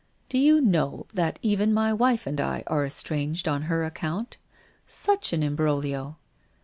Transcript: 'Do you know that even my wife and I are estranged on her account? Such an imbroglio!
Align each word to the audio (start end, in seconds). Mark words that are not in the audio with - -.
'Do 0.29 0.39
you 0.39 0.59
know 0.61 1.05
that 1.13 1.37
even 1.43 1.71
my 1.75 1.93
wife 1.93 2.25
and 2.25 2.41
I 2.41 2.63
are 2.65 2.83
estranged 2.83 3.47
on 3.47 3.61
her 3.69 3.83
account? 3.83 4.37
Such 4.87 5.31
an 5.31 5.43
imbroglio! 5.43 6.17